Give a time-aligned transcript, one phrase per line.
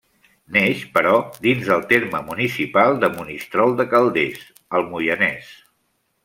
[0.55, 1.11] Neix, però,
[1.47, 4.41] dins del terme municipal de Monistrol de Calders,
[4.79, 5.55] al Moianès.